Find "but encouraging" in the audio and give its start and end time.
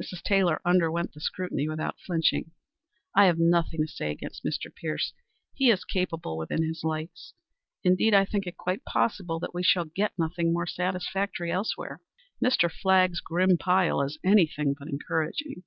14.78-15.64